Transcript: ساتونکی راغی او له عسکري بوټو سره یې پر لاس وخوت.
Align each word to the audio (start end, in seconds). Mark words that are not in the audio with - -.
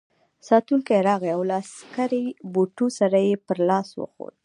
ساتونکی 0.47 0.97
راغی 1.09 1.29
او 1.35 1.41
له 1.49 1.55
عسکري 1.63 2.25
بوټو 2.53 2.87
سره 2.99 3.17
یې 3.27 3.35
پر 3.47 3.57
لاس 3.69 3.89
وخوت. 3.99 4.35